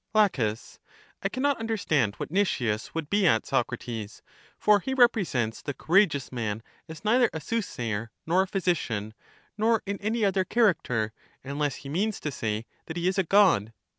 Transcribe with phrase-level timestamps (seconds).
[0.15, 4.23] La, I can not understand what Nicias would be at, Socrates;
[4.57, 9.13] for he represents the courageous man as neither a soothsayer, nor a physician,
[9.59, 13.73] nor in any other character, unless he means to say that he is a god.